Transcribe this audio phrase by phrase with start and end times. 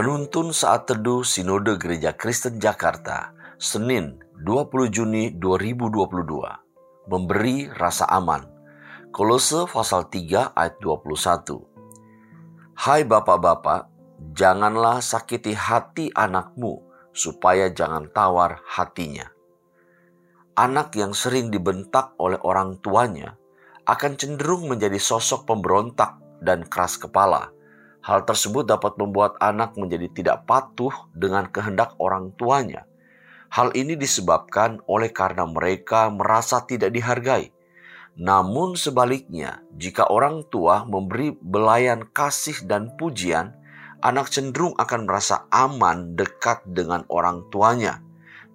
[0.00, 7.04] Penuntun saat teduh Sinode Gereja Kristen Jakarta, Senin 20 Juni 2022.
[7.04, 8.48] Memberi rasa aman.
[9.12, 12.80] Kolose pasal 3 ayat 21.
[12.80, 13.92] Hai bapak-bapak,
[14.32, 16.80] janganlah sakiti hati anakmu
[17.12, 19.28] supaya jangan tawar hatinya.
[20.56, 23.36] Anak yang sering dibentak oleh orang tuanya
[23.84, 27.52] akan cenderung menjadi sosok pemberontak dan keras kepala
[28.00, 32.88] Hal tersebut dapat membuat anak menjadi tidak patuh dengan kehendak orang tuanya.
[33.52, 37.52] Hal ini disebabkan oleh karena mereka merasa tidak dihargai.
[38.16, 43.52] Namun sebaliknya, jika orang tua memberi belayan kasih dan pujian,
[44.00, 48.00] anak cenderung akan merasa aman dekat dengan orang tuanya.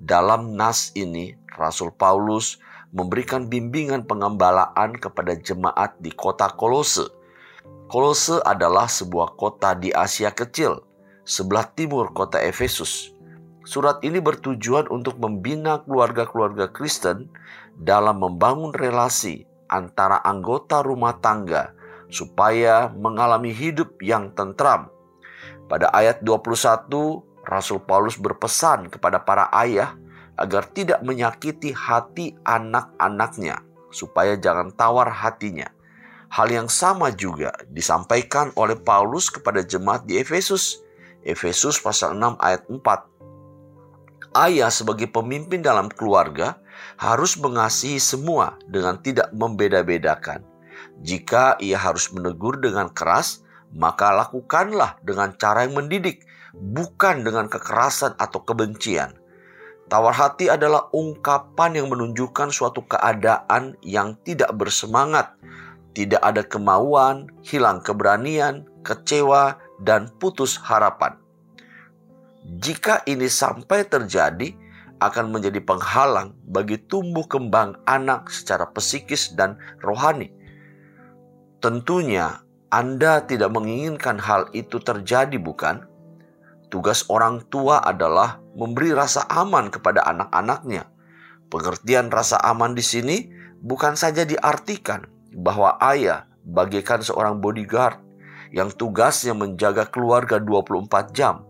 [0.00, 2.56] Dalam nas ini, Rasul Paulus
[2.94, 7.23] memberikan bimbingan pengembalaan kepada jemaat di kota Kolose
[7.84, 10.80] Kolose adalah sebuah kota di Asia Kecil,
[11.28, 13.12] sebelah timur kota Efesus.
[13.64, 17.28] Surat ini bertujuan untuk membina keluarga-keluarga Kristen
[17.76, 21.76] dalam membangun relasi antara anggota rumah tangga
[22.08, 24.88] supaya mengalami hidup yang tentram.
[25.68, 26.88] Pada ayat 21,
[27.44, 29.92] Rasul Paulus berpesan kepada para ayah
[30.40, 33.60] agar tidak menyakiti hati anak-anaknya
[33.92, 35.68] supaya jangan tawar hatinya.
[36.34, 40.82] Hal yang sama juga disampaikan oleh Paulus kepada jemaat di Efesus.
[41.22, 42.82] Efesus pasal 6 ayat 4.
[44.34, 46.58] Ayah sebagai pemimpin dalam keluarga
[46.98, 50.42] harus mengasihi semua dengan tidak membeda-bedakan.
[51.06, 58.18] Jika ia harus menegur dengan keras, maka lakukanlah dengan cara yang mendidik, bukan dengan kekerasan
[58.18, 59.14] atau kebencian.
[59.86, 65.30] Tawar hati adalah ungkapan yang menunjukkan suatu keadaan yang tidak bersemangat,
[65.94, 71.14] tidak ada kemauan, hilang keberanian, kecewa, dan putus harapan.
[72.60, 74.52] Jika ini sampai terjadi,
[74.98, 80.30] akan menjadi penghalang bagi tumbuh kembang anak secara psikis dan rohani.
[81.62, 85.86] Tentunya Anda tidak menginginkan hal itu terjadi, bukan?
[86.68, 90.90] Tugas orang tua adalah memberi rasa aman kepada anak-anaknya.
[91.48, 93.30] Pengertian rasa aman di sini
[93.62, 97.98] bukan saja diartikan bahwa ayah bagaikan seorang bodyguard
[98.54, 101.42] yang tugasnya menjaga keluarga 24 jam.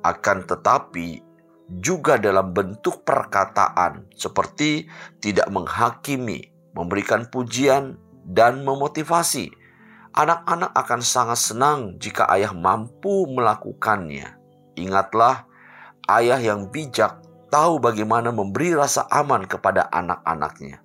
[0.00, 1.20] Akan tetapi
[1.68, 4.88] juga dalam bentuk perkataan seperti
[5.20, 9.52] tidak menghakimi, memberikan pujian dan memotivasi.
[10.14, 14.38] Anak-anak akan sangat senang jika ayah mampu melakukannya.
[14.78, 15.50] Ingatlah,
[16.06, 17.18] ayah yang bijak
[17.50, 20.84] tahu bagaimana memberi rasa aman kepada anak-anaknya.